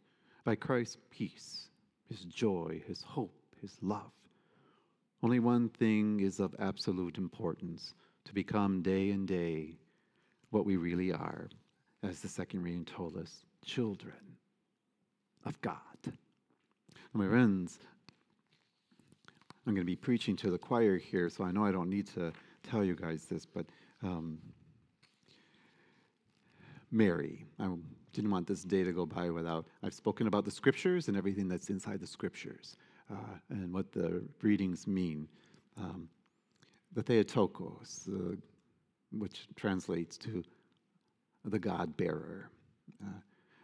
by 0.44 0.54
Christ's 0.54 0.96
peace, 1.10 1.68
His 2.08 2.20
joy, 2.24 2.82
His 2.86 3.02
hope, 3.02 3.36
His 3.60 3.76
love. 3.82 4.12
Only 5.22 5.40
one 5.40 5.68
thing 5.68 6.20
is 6.20 6.40
of 6.40 6.54
absolute 6.58 7.18
importance 7.18 7.94
to 8.24 8.32
become 8.32 8.80
day 8.80 9.10
and 9.10 9.28
day 9.28 9.76
what 10.50 10.64
we 10.64 10.76
really 10.76 11.12
are, 11.12 11.50
as 12.02 12.20
the 12.20 12.28
second 12.28 12.62
reading 12.62 12.86
told 12.86 13.16
us 13.16 13.44
children 13.64 14.14
of 15.44 15.60
God. 15.60 15.76
My 17.12 17.26
friends, 17.28 17.78
I'm 19.66 19.74
going 19.74 19.86
to 19.86 19.90
be 19.90 19.96
preaching 19.96 20.36
to 20.36 20.50
the 20.50 20.58
choir 20.58 20.96
here, 20.96 21.28
so 21.28 21.44
I 21.44 21.52
know 21.52 21.64
I 21.64 21.72
don't 21.72 21.90
need 21.90 22.06
to 22.14 22.32
tell 22.62 22.82
you 22.82 22.94
guys 22.94 23.26
this, 23.26 23.44
but 23.44 23.66
um, 24.02 24.38
Mary, 26.90 27.46
I 27.58 27.68
didn't 28.12 28.30
want 28.30 28.46
this 28.46 28.62
day 28.62 28.84
to 28.84 28.92
go 28.92 29.06
by 29.06 29.30
without, 29.30 29.66
I've 29.82 29.94
spoken 29.94 30.26
about 30.26 30.44
the 30.44 30.50
scriptures 30.50 31.08
and 31.08 31.16
everything 31.16 31.46
that's 31.48 31.68
inside 31.68 32.00
the 32.00 32.06
scriptures 32.06 32.76
uh, 33.10 33.36
and 33.50 33.72
what 33.72 33.92
the 33.92 34.24
readings 34.42 34.86
mean. 34.86 35.28
Um, 35.76 36.08
the 36.92 37.02
Theotokos, 37.02 38.08
uh, 38.12 38.36
which 39.12 39.46
translates 39.56 40.16
to 40.18 40.42
the 41.44 41.58
God 41.58 41.96
bearer. 41.96 42.50
Uh, 43.02 43.20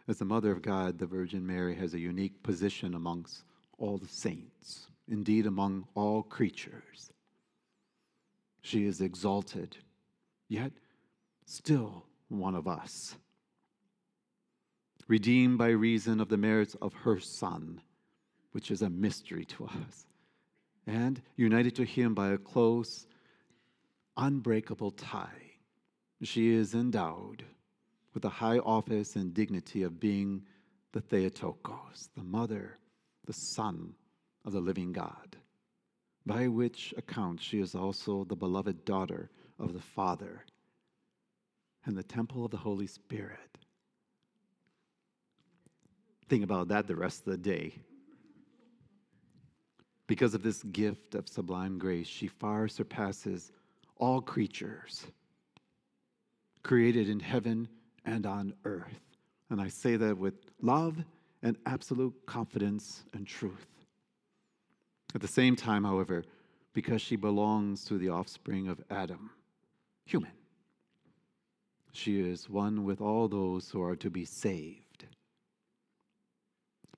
as 0.07 0.19
the 0.19 0.25
Mother 0.25 0.51
of 0.51 0.61
God, 0.61 0.97
the 0.97 1.05
Virgin 1.05 1.45
Mary 1.45 1.75
has 1.75 1.93
a 1.93 1.99
unique 1.99 2.41
position 2.43 2.93
amongst 2.93 3.43
all 3.77 3.97
the 3.97 4.07
saints, 4.07 4.87
indeed, 5.07 5.45
among 5.45 5.87
all 5.95 6.23
creatures. 6.23 7.11
She 8.61 8.85
is 8.85 9.01
exalted, 9.01 9.77
yet 10.49 10.71
still 11.45 12.05
one 12.27 12.55
of 12.55 12.67
us. 12.67 13.15
Redeemed 15.07 15.57
by 15.57 15.69
reason 15.69 16.19
of 16.19 16.27
the 16.27 16.37
merits 16.37 16.75
of 16.81 16.93
her 16.93 17.19
Son, 17.19 17.81
which 18.51 18.71
is 18.71 18.81
a 18.81 18.89
mystery 18.89 19.45
to 19.45 19.65
us, 19.65 20.05
and 20.85 21.21
united 21.37 21.75
to 21.75 21.85
Him 21.85 22.13
by 22.13 22.29
a 22.29 22.37
close, 22.37 23.07
unbreakable 24.17 24.91
tie. 24.91 25.51
She 26.23 26.49
is 26.49 26.73
endowed 26.73 27.43
with 28.13 28.23
the 28.23 28.29
high 28.29 28.57
office 28.59 29.15
and 29.15 29.33
dignity 29.33 29.83
of 29.83 29.99
being 29.99 30.43
the 30.91 31.01
Theotokos, 31.01 32.09
the 32.15 32.23
mother, 32.23 32.79
the 33.25 33.33
son 33.33 33.93
of 34.47 34.53
the 34.53 34.61
living 34.61 34.93
God, 34.93 35.35
by 36.25 36.47
which 36.47 36.93
account 36.97 37.41
she 37.41 37.59
is 37.59 37.75
also 37.75 38.23
the 38.23 38.35
beloved 38.35 38.85
daughter 38.85 39.29
of 39.59 39.73
the 39.73 39.81
Father 39.81 40.45
and 41.85 41.97
the 41.97 42.03
temple 42.03 42.45
of 42.45 42.51
the 42.51 42.57
Holy 42.57 42.87
Spirit. 42.87 43.57
Think 46.29 46.45
about 46.45 46.69
that 46.69 46.87
the 46.87 46.95
rest 46.95 47.27
of 47.27 47.33
the 47.33 47.37
day. 47.37 47.73
Because 50.07 50.33
of 50.33 50.43
this 50.43 50.63
gift 50.63 51.13
of 51.13 51.27
sublime 51.27 51.77
grace, 51.77 52.07
she 52.07 52.27
far 52.27 52.69
surpasses 52.69 53.51
all 53.97 54.21
creatures 54.21 55.05
created 56.63 57.09
in 57.09 57.19
heaven 57.19 57.67
and 58.05 58.25
on 58.25 58.53
earth. 58.63 58.99
And 59.49 59.59
I 59.59 59.67
say 59.67 59.97
that 59.97 60.17
with 60.17 60.35
love 60.61 60.97
and 61.43 61.57
absolute 61.65 62.13
confidence 62.25 63.03
and 63.13 63.27
truth. 63.27 63.67
At 65.15 65.21
the 65.21 65.27
same 65.27 65.55
time, 65.55 65.83
however, 65.83 66.25
because 66.73 67.01
she 67.01 67.15
belongs 67.15 67.85
to 67.85 67.97
the 67.97 68.09
offspring 68.09 68.67
of 68.67 68.83
Adam, 68.89 69.31
human, 70.05 70.31
she 71.91 72.19
is 72.19 72.49
one 72.49 72.83
with 72.83 73.01
all 73.01 73.27
those 73.27 73.69
who 73.69 73.81
are 73.81 73.95
to 73.95 74.09
be 74.09 74.25
saved. 74.25 75.05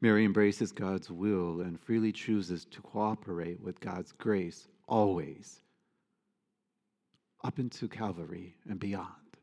Mary 0.01 0.25
embraces 0.25 0.71
God's 0.71 1.09
will 1.09 1.61
and 1.61 1.79
freely 1.79 2.11
chooses 2.11 2.65
to 2.65 2.81
cooperate 2.81 3.61
with 3.61 3.79
God's 3.79 4.11
grace 4.13 4.67
always, 4.87 5.61
up 7.43 7.59
into 7.59 7.87
Calvary 7.87 8.55
and 8.69 8.79
beyond, 8.79 9.37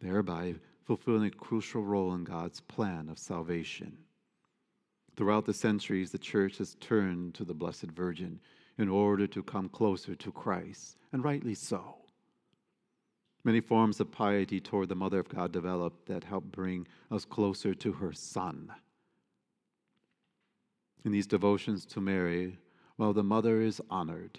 thereby 0.00 0.54
fulfilling 0.84 1.24
a 1.24 1.30
crucial 1.30 1.84
role 1.84 2.14
in 2.14 2.24
God's 2.24 2.60
plan 2.60 3.08
of 3.08 3.18
salvation. 3.18 3.96
Throughout 5.16 5.44
the 5.44 5.54
centuries, 5.54 6.10
the 6.10 6.18
church 6.18 6.58
has 6.58 6.76
turned 6.76 7.34
to 7.34 7.44
the 7.44 7.54
Blessed 7.54 7.90
Virgin 7.90 8.40
in 8.78 8.88
order 8.88 9.26
to 9.26 9.42
come 9.42 9.68
closer 9.68 10.14
to 10.14 10.32
Christ, 10.32 10.96
and 11.12 11.22
rightly 11.22 11.54
so. 11.54 11.96
Many 13.44 13.60
forms 13.60 14.00
of 14.00 14.10
piety 14.10 14.60
toward 14.60 14.88
the 14.88 14.94
Mother 14.94 15.18
of 15.18 15.28
God 15.28 15.52
developed 15.52 16.06
that 16.06 16.24
help 16.24 16.44
bring 16.44 16.86
us 17.10 17.24
closer 17.24 17.74
to 17.74 17.92
her 17.92 18.12
Son. 18.12 18.72
In 21.04 21.12
these 21.12 21.26
devotions 21.26 21.84
to 21.86 22.00
Mary, 22.00 22.58
while 22.96 23.12
the 23.12 23.24
Mother 23.24 23.60
is 23.60 23.82
honored, 23.90 24.38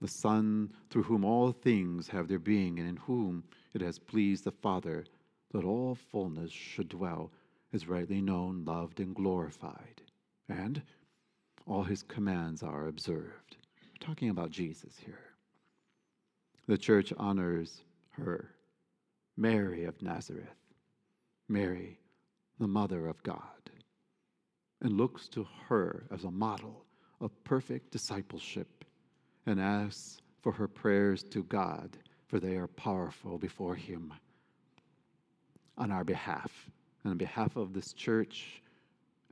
the 0.00 0.08
Son, 0.08 0.72
through 0.90 1.04
whom 1.04 1.24
all 1.24 1.50
things 1.50 2.08
have 2.08 2.28
their 2.28 2.38
being, 2.38 2.78
and 2.78 2.88
in 2.88 2.96
whom 2.96 3.44
it 3.74 3.80
has 3.80 3.98
pleased 3.98 4.44
the 4.44 4.52
Father 4.52 5.04
that 5.52 5.64
all 5.64 5.94
fullness 5.94 6.52
should 6.52 6.88
dwell, 6.88 7.32
is 7.72 7.88
rightly 7.88 8.20
known, 8.20 8.64
loved, 8.64 9.00
and 9.00 9.14
glorified. 9.14 10.02
And 10.48 10.82
all 11.66 11.84
his 11.84 12.02
commands 12.02 12.62
are 12.62 12.88
observed. 12.88 13.56
We're 13.82 14.06
talking 14.06 14.30
about 14.30 14.50
Jesus 14.50 14.94
here. 15.04 15.20
The 16.66 16.78
church 16.78 17.12
honors 17.16 17.82
her, 18.10 18.50
Mary 19.36 19.84
of 19.84 20.00
Nazareth, 20.02 20.48
Mary, 21.48 21.98
the 22.58 22.68
Mother 22.68 23.06
of 23.06 23.22
God 23.22 23.70
and 24.82 24.96
looks 24.96 25.28
to 25.28 25.46
her 25.68 26.04
as 26.10 26.24
a 26.24 26.30
model 26.30 26.84
of 27.20 27.44
perfect 27.44 27.90
discipleship 27.90 28.84
and 29.46 29.60
asks 29.60 30.18
for 30.40 30.52
her 30.52 30.68
prayers 30.68 31.22
to 31.22 31.42
God, 31.44 31.98
for 32.26 32.40
they 32.40 32.56
are 32.56 32.66
powerful 32.66 33.38
before 33.38 33.74
Him 33.74 34.12
on 35.76 35.90
our 35.90 36.04
behalf 36.04 36.70
and 37.02 37.12
on 37.12 37.16
behalf 37.16 37.56
of 37.56 37.72
this 37.72 37.92
church 37.92 38.62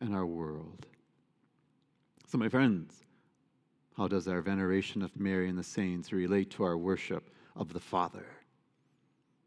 and 0.01 0.15
our 0.15 0.27
world. 0.27 0.87
So, 2.27 2.39
my 2.39 2.49
friends, 2.49 3.05
how 3.97 4.09
does 4.09 4.29
our 4.29 4.43
veneration 4.43 5.03
of 5.03 5.19
Mary 5.19 5.49
and 5.49 5.59
the 5.59 5.65
saints 5.65 6.13
relate 6.13 6.51
to 6.51 6.65
our 6.65 6.77
worship 6.77 7.31
of 7.57 7.73
the 7.73 7.81
Father? 7.81 8.27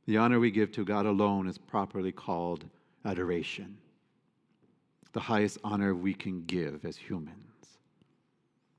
The 0.05 0.17
honor 0.17 0.39
we 0.39 0.51
give 0.51 0.71
to 0.73 0.83
God 0.83 1.05
alone 1.05 1.47
is 1.47 1.57
properly 1.57 2.11
called 2.11 2.65
adoration 3.05 3.77
the 5.13 5.19
highest 5.19 5.57
honor 5.63 5.93
we 5.93 6.13
can 6.13 6.45
give 6.45 6.85
as 6.85 6.95
humans. 6.95 7.37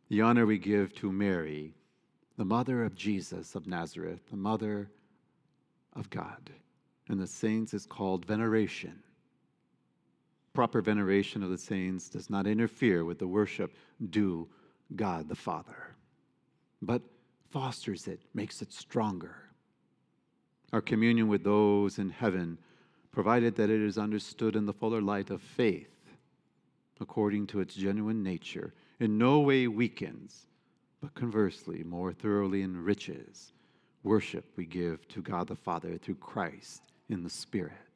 The 0.08 0.22
honor 0.22 0.46
we 0.46 0.58
give 0.58 0.94
to 0.96 1.12
Mary, 1.12 1.75
the 2.37 2.44
mother 2.44 2.84
of 2.84 2.94
Jesus 2.94 3.54
of 3.54 3.66
Nazareth, 3.66 4.20
the 4.30 4.37
mother 4.37 4.90
of 5.94 6.08
God, 6.11 6.50
and 7.08 7.20
the 7.20 7.26
saints 7.26 7.75
is 7.75 7.87
called 7.87 8.25
veneration. 8.25 9.02
Proper 10.52 10.80
veneration 10.80 11.42
of 11.42 11.50
the 11.50 11.59
saints 11.59 12.09
does 12.09 12.28
not 12.28 12.47
interfere 12.47 13.04
with 13.04 13.18
the 13.18 13.26
worship 13.26 13.75
due 14.11 14.49
God 14.94 15.28
the 15.28 15.35
Father, 15.35 15.94
but 16.80 17.02
fosters 17.50 18.06
it, 18.09 18.21
makes 18.35 18.62
it 18.62 18.73
stronger. 18.73 19.37
Our 20.73 20.80
communion 20.80 21.28
with 21.28 21.44
those 21.44 21.99
in 21.99 22.11
heaven, 22.11 22.59
provided 23.12 23.54
that 23.56 23.71
it 23.71 23.80
is 23.80 23.99
understood 23.99 24.56
in 24.56 24.64
the 24.64 24.73
fuller 24.73 25.02
light 25.02 25.30
of 25.30 25.42
faith, 25.42 25.90
according 27.00 27.47
to 27.49 27.61
its 27.61 27.75
genuine 27.75 28.23
nature, 28.23 28.73
in 29.00 29.18
no 29.18 29.40
way 29.40 29.68
weakens, 29.68 30.47
but 31.00 31.14
conversely 31.14 31.82
more 31.82 32.12
thoroughly 32.12 32.62
enriches 32.62 33.52
worship 34.02 34.44
we 34.56 34.64
give 34.64 35.06
to 35.09 35.21
God 35.21 35.47
the 35.47 35.56
Father 35.56 35.97
through 35.99 36.16
Christ 36.16 36.82
in 37.09 37.23
the 37.23 37.30
Spirit. 37.30 37.91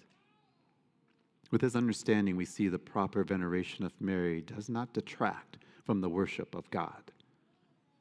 With 1.51 1.61
this 1.61 1.77
understanding, 1.77 2.37
we 2.37 2.45
see 2.45 2.69
the 2.69 2.79
proper 2.79 3.23
veneration 3.23 3.85
of 3.85 3.93
Mary 4.01 4.43
does 4.43 4.69
not 4.69 4.93
detract 4.93 5.59
from 5.85 6.01
the 6.01 6.09
worship 6.09 6.55
of 6.55 6.69
God. 6.71 7.13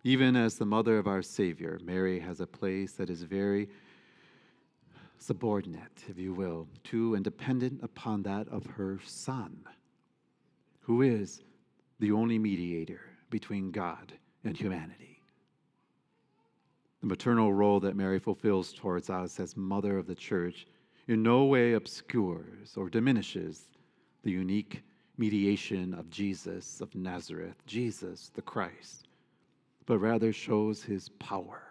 Even 0.04 0.36
as 0.36 0.56
the 0.56 0.66
mother 0.66 0.98
of 0.98 1.08
our 1.08 1.22
Savior, 1.22 1.80
Mary 1.84 2.20
has 2.20 2.40
a 2.40 2.48
place 2.48 2.94
that 2.94 3.10
is 3.10 3.24
very 3.24 3.70
subordinate, 5.18 6.04
if 6.08 6.18
you 6.18 6.34
will, 6.34 6.68
to 6.86 7.16
and 7.16 7.24
dependent 7.24 7.84
upon 7.84 8.24
that 8.24 8.48
of 8.50 8.66
her 8.66 9.00
Son, 9.06 9.58
who 10.82 11.02
is 11.02 11.42
the 12.00 12.12
only 12.12 12.38
mediator 12.38 13.02
between 13.30 13.72
God 13.72 14.14
and 14.44 14.56
humanity. 14.56 15.22
The 17.02 17.08
maternal 17.08 17.54
role 17.54 17.80
that 17.80 17.96
Mary 17.96 18.20
fulfills 18.20 18.74
towards 18.74 19.10
us 19.10 19.40
as 19.40 19.56
mother 19.56 19.98
of 19.98 20.08
the 20.08 20.16
church 20.16 20.68
in 21.08 21.22
no 21.22 21.46
way 21.46 21.74
obscures 21.74 22.76
or 22.76 22.90
diminishes 22.90 23.66
the 24.24 24.32
unique 24.32 24.84
mediation 25.18 25.94
of 25.94 26.10
Jesus 26.10 26.82
of 26.82 26.94
Nazareth, 26.96 27.56
Jesus 27.66 28.32
the 28.34 28.42
Christ, 28.42 29.08
but 29.86 30.00
rather 30.00 30.34
shows 30.34 30.84
his 30.84 31.10
power. 31.10 31.62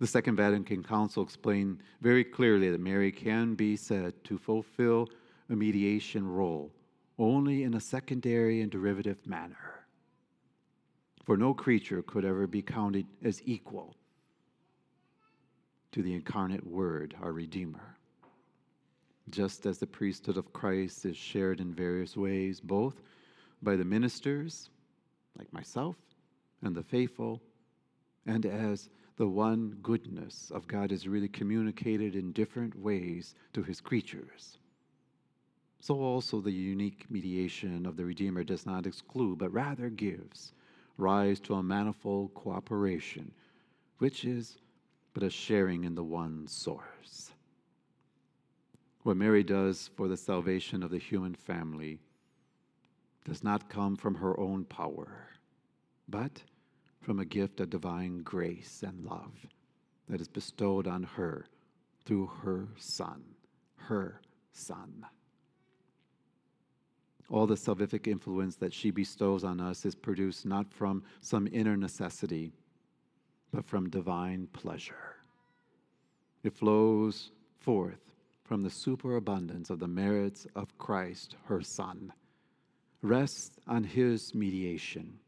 The 0.00 0.06
Second 0.06 0.36
Vatican 0.36 0.82
Council 0.82 1.22
explained 1.22 1.78
very 2.00 2.24
clearly 2.24 2.70
that 2.70 2.80
Mary 2.80 3.12
can 3.12 3.54
be 3.54 3.76
said 3.76 4.12
to 4.24 4.38
fulfill 4.38 5.08
a 5.48 5.54
mediation 5.54 6.26
role 6.26 6.72
only 7.18 7.62
in 7.62 7.74
a 7.74 7.80
secondary 7.80 8.60
and 8.60 8.72
derivative 8.72 9.24
manner. 9.24 9.86
For 11.24 11.36
no 11.36 11.54
creature 11.54 12.02
could 12.02 12.24
ever 12.24 12.48
be 12.48 12.60
counted 12.60 13.06
as 13.22 13.40
equal 13.44 13.94
to 15.94 16.02
the 16.02 16.12
incarnate 16.12 16.66
Word, 16.66 17.14
our 17.22 17.30
Redeemer. 17.30 17.96
Just 19.30 19.64
as 19.64 19.78
the 19.78 19.86
priesthood 19.86 20.36
of 20.36 20.52
Christ 20.52 21.06
is 21.06 21.16
shared 21.16 21.60
in 21.60 21.72
various 21.72 22.16
ways, 22.16 22.58
both 22.58 23.00
by 23.62 23.76
the 23.76 23.84
ministers, 23.84 24.70
like 25.38 25.52
myself, 25.52 25.94
and 26.62 26.74
the 26.74 26.82
faithful, 26.82 27.40
and 28.26 28.44
as 28.44 28.88
the 29.18 29.28
one 29.28 29.78
goodness 29.84 30.50
of 30.52 30.66
God 30.66 30.90
is 30.90 31.06
really 31.06 31.28
communicated 31.28 32.16
in 32.16 32.32
different 32.32 32.76
ways 32.76 33.36
to 33.52 33.62
his 33.62 33.80
creatures. 33.80 34.58
So 35.78 36.00
also 36.00 36.40
the 36.40 36.50
unique 36.50 37.06
mediation 37.08 37.86
of 37.86 37.96
the 37.96 38.04
Redeemer 38.04 38.42
does 38.42 38.66
not 38.66 38.84
exclude, 38.84 39.38
but 39.38 39.52
rather 39.52 39.90
gives 39.90 40.54
rise 40.98 41.38
to 41.38 41.54
a 41.54 41.62
manifold 41.62 42.34
cooperation, 42.34 43.30
which 43.98 44.24
is 44.24 44.58
but 45.14 45.22
a 45.22 45.30
sharing 45.30 45.84
in 45.84 45.94
the 45.94 46.02
one 46.02 46.46
source. 46.48 47.30
What 49.04 49.16
Mary 49.16 49.44
does 49.44 49.88
for 49.96 50.08
the 50.08 50.16
salvation 50.16 50.82
of 50.82 50.90
the 50.90 50.98
human 50.98 51.34
family 51.34 52.00
does 53.24 53.44
not 53.44 53.70
come 53.70 53.96
from 53.96 54.16
her 54.16 54.38
own 54.38 54.64
power, 54.64 55.28
but 56.08 56.42
from 57.00 57.20
a 57.20 57.24
gift 57.24 57.60
of 57.60 57.70
divine 57.70 58.18
grace 58.18 58.82
and 58.84 59.04
love 59.04 59.46
that 60.08 60.20
is 60.20 60.28
bestowed 60.28 60.86
on 60.86 61.04
her 61.04 61.46
through 62.04 62.26
her 62.42 62.68
Son, 62.76 63.22
her 63.76 64.20
Son. 64.52 65.06
All 67.30 67.46
the 67.46 67.54
salvific 67.54 68.06
influence 68.06 68.56
that 68.56 68.74
she 68.74 68.90
bestows 68.90 69.44
on 69.44 69.60
us 69.60 69.86
is 69.86 69.94
produced 69.94 70.44
not 70.44 70.72
from 70.72 71.02
some 71.20 71.48
inner 71.52 71.76
necessity 71.76 72.52
but 73.54 73.64
from 73.64 73.88
divine 73.88 74.48
pleasure. 74.52 75.13
It 76.44 76.52
flows 76.52 77.30
forth 77.58 78.12
from 78.44 78.62
the 78.62 78.70
superabundance 78.70 79.70
of 79.70 79.78
the 79.78 79.88
merits 79.88 80.46
of 80.54 80.76
Christ, 80.76 81.36
her 81.46 81.62
Son, 81.62 82.12
rests 83.00 83.58
on 83.66 83.82
his 83.82 84.34
mediation, 84.34 85.18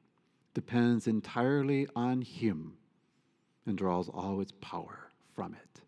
depends 0.53 1.07
entirely 1.07 1.89
on 1.97 2.21
him, 2.21 2.77
and 3.65 3.79
draws 3.79 4.11
all 4.11 4.43
its 4.43 4.53
power 4.61 5.11
from 5.35 5.55
it. 5.55 5.81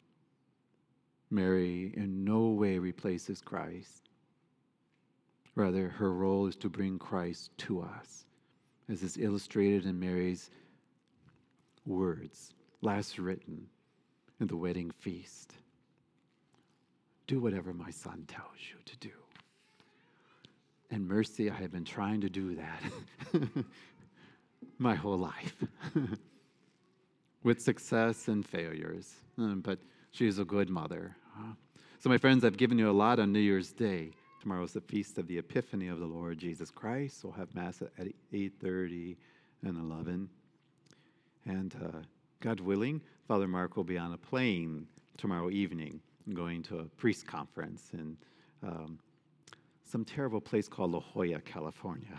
Mary 1.30 1.92
in 1.94 2.24
no 2.24 2.48
way 2.48 2.78
replaces 2.78 3.42
Christ. 3.42 4.08
Rather, 5.54 5.90
her 5.90 6.14
role 6.14 6.46
is 6.46 6.56
to 6.56 6.70
bring 6.70 6.98
Christ 6.98 7.50
to 7.58 7.82
us, 7.82 8.24
as 8.88 9.02
is 9.02 9.18
illustrated 9.18 9.84
in 9.84 10.00
Mary's 10.00 10.48
words, 11.84 12.54
last 12.80 13.18
written 13.18 13.68
in 14.40 14.46
the 14.46 14.56
wedding 14.56 14.90
feast. 14.90 15.54
Do 17.26 17.40
whatever 17.40 17.72
my 17.72 17.90
son 17.90 18.24
tells 18.26 18.58
you 18.70 18.76
to 18.84 18.96
do. 18.96 19.14
And 20.90 21.06
mercy, 21.06 21.50
I 21.50 21.54
have 21.54 21.72
been 21.72 21.84
trying 21.84 22.22
to 22.22 22.30
do 22.30 22.56
that 22.56 22.82
my 24.78 24.94
whole 24.94 25.18
life 25.18 25.56
with 27.42 27.60
success 27.60 28.28
and 28.28 28.46
failures. 28.46 29.14
Um, 29.36 29.60
but 29.60 29.78
she's 30.12 30.38
a 30.38 30.44
good 30.44 30.70
mother. 30.70 31.14
So, 32.00 32.08
my 32.08 32.18
friends, 32.18 32.44
I've 32.44 32.56
given 32.56 32.78
you 32.78 32.88
a 32.88 32.92
lot 32.92 33.18
on 33.18 33.32
New 33.32 33.40
Year's 33.40 33.72
Day. 33.72 34.12
Tomorrow 34.40 34.62
is 34.62 34.72
the 34.72 34.80
feast 34.80 35.18
of 35.18 35.26
the 35.26 35.38
Epiphany 35.38 35.88
of 35.88 35.98
the 35.98 36.06
Lord 36.06 36.38
Jesus 36.38 36.70
Christ. 36.70 37.24
We'll 37.24 37.32
have 37.32 37.52
Mass 37.54 37.82
at 37.82 38.06
8.30 38.32 39.16
and 39.64 39.76
11. 39.76 40.28
And 41.44 41.74
uh, 41.84 41.98
God 42.40 42.60
willing, 42.60 43.00
Father 43.26 43.48
Mark 43.48 43.76
will 43.76 43.82
be 43.82 43.98
on 43.98 44.12
a 44.12 44.16
plane 44.16 44.86
tomorrow 45.16 45.50
evening 45.50 46.00
going 46.34 46.62
to 46.62 46.78
a 46.78 46.84
priest 46.84 47.26
conference 47.26 47.90
in 47.92 48.16
um, 48.62 49.00
some 49.82 50.04
terrible 50.04 50.40
place 50.40 50.68
called 50.68 50.92
La 50.92 51.00
Jolla, 51.00 51.40
California. 51.40 52.16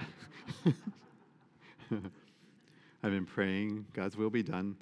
I've 1.91 3.11
been 3.11 3.25
praying 3.25 3.85
God's 3.93 4.17
will 4.17 4.29
be 4.29 4.43
done, 4.43 4.75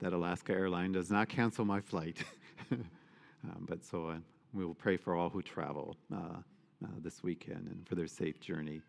that 0.00 0.14
Alaska 0.14 0.52
airline 0.52 0.92
does 0.92 1.10
not 1.10 1.28
cancel 1.28 1.66
my 1.66 1.80
flight. 1.82 2.16
um, 2.72 3.66
but 3.68 3.84
so 3.84 4.06
uh, 4.06 4.16
we 4.54 4.64
will 4.64 4.74
pray 4.74 4.96
for 4.96 5.14
all 5.14 5.28
who 5.28 5.42
travel 5.42 5.94
uh, 6.10 6.38
uh, 6.82 6.88
this 7.02 7.22
weekend 7.22 7.66
and 7.66 7.86
for 7.86 7.96
their 7.96 8.06
safe 8.06 8.40
journey. 8.40 8.80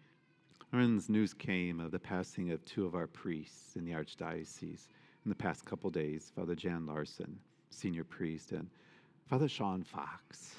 Friends, 0.70 1.10
news 1.10 1.34
came 1.34 1.82
of 1.82 1.92
the 1.92 2.00
passing 2.00 2.52
of 2.52 2.64
two 2.64 2.86
of 2.86 2.96
our 2.96 3.08
priests 3.08 3.76
in 3.76 3.84
the 3.84 3.92
Archdiocese 3.92 4.88
in 5.26 5.30
the 5.30 5.36
past 5.36 5.66
couple 5.66 5.90
days 5.90 6.32
Father 6.36 6.56
Jan 6.56 6.86
Larson, 6.86 7.38
senior 7.70 8.04
priest, 8.04 8.52
and 8.52 8.70
Father 9.28 9.48
Sean 9.48 9.84
Fox. 9.84 10.56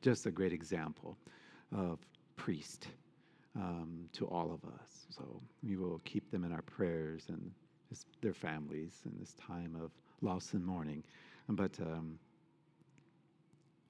Just 0.00 0.26
a 0.26 0.30
great 0.30 0.52
example 0.52 1.16
of 1.76 1.98
priest 2.36 2.88
um, 3.56 4.08
to 4.12 4.26
all 4.26 4.52
of 4.52 4.64
us. 4.70 5.06
So 5.10 5.42
we 5.62 5.76
will 5.76 6.00
keep 6.04 6.30
them 6.30 6.44
in 6.44 6.52
our 6.52 6.62
prayers 6.62 7.26
and 7.28 7.50
their 8.22 8.32
families 8.32 9.00
in 9.04 9.12
this 9.18 9.34
time 9.34 9.76
of 9.82 9.90
loss 10.22 10.54
and 10.54 10.64
mourning. 10.64 11.02
But 11.48 11.78
um, 11.80 12.18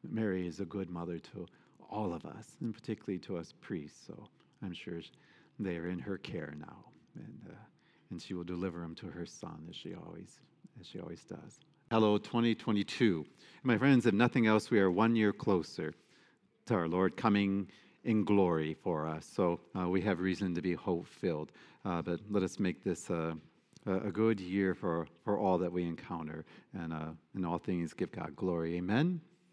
Mary 0.08 0.46
is 0.46 0.60
a 0.60 0.64
good 0.64 0.90
mother 0.90 1.18
to 1.18 1.46
all 1.90 2.14
of 2.14 2.24
us, 2.24 2.56
and 2.60 2.72
particularly 2.72 3.18
to 3.18 3.36
us 3.36 3.52
priests. 3.60 4.06
So 4.06 4.28
I'm 4.62 4.72
sure 4.72 5.00
they 5.58 5.76
are 5.76 5.88
in 5.88 5.98
her 5.98 6.16
care 6.18 6.54
now, 6.58 6.84
and 7.16 7.40
uh, 7.50 7.54
and 8.10 8.20
she 8.20 8.34
will 8.34 8.44
deliver 8.44 8.82
him 8.82 8.94
to 8.96 9.06
her 9.06 9.26
son 9.26 9.66
as 9.68 9.76
she 9.76 9.94
always 9.94 10.38
as 10.80 10.86
she 10.86 10.98
always 11.00 11.22
does. 11.24 11.60
Hello, 11.90 12.18
2022. 12.18 13.26
My 13.64 13.76
friends, 13.76 14.06
if 14.06 14.14
nothing 14.14 14.46
else, 14.46 14.70
we 14.70 14.78
are 14.78 14.90
one 14.90 15.16
year 15.16 15.32
closer 15.32 15.92
to 16.66 16.74
our 16.74 16.88
Lord 16.88 17.16
coming 17.16 17.68
in 18.04 18.24
glory 18.24 18.74
for 18.74 19.06
us. 19.06 19.26
So 19.26 19.60
uh, 19.78 19.88
we 19.88 20.00
have 20.02 20.20
reason 20.20 20.54
to 20.54 20.62
be 20.62 20.74
hope 20.74 21.06
filled. 21.06 21.52
Uh, 21.84 22.00
but 22.00 22.20
let 22.30 22.42
us 22.42 22.58
make 22.58 22.82
this 22.84 23.10
a 23.10 23.36
good 24.12 24.40
year 24.40 24.74
for, 24.74 25.06
for 25.24 25.38
all 25.38 25.58
that 25.58 25.72
we 25.72 25.84
encounter, 25.84 26.44
and 26.74 26.92
uh, 26.92 27.10
in 27.34 27.44
all 27.44 27.58
things 27.58 27.92
give 27.92 28.12
God 28.12 28.36
glory. 28.36 28.76
Amen. 28.76 29.20